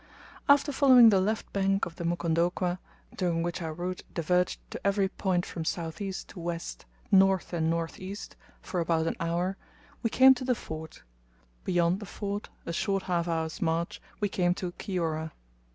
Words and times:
After 0.49 0.71
following 0.71 1.09
the 1.09 1.21
left 1.21 1.53
bank 1.53 1.85
of 1.85 1.97
the 1.97 2.03
Mukondokwa, 2.03 2.79
during 3.15 3.43
which 3.43 3.61
our 3.61 3.71
route 3.71 4.01
diverged 4.15 4.57
to 4.71 4.81
every 4.83 5.07
point 5.09 5.45
from 5.45 5.63
south 5.63 6.01
east 6.01 6.29
to 6.29 6.39
west, 6.39 6.85
north 7.11 7.53
and 7.53 7.69
northeast, 7.69 8.35
for 8.63 8.79
about 8.79 9.05
an 9.05 9.15
hour, 9.19 9.57
we 10.01 10.09
came 10.09 10.33
to 10.33 10.43
the 10.43 10.55
ford. 10.55 10.97
Beyond 11.65 11.99
the 11.99 12.07
ford, 12.07 12.49
a 12.65 12.73
short 12.73 13.03
half 13.03 13.27
hour's 13.27 13.61
march, 13.61 14.01
we 14.19 14.27
came 14.27 14.55
to 14.55 14.71
Kiora. 14.71 15.33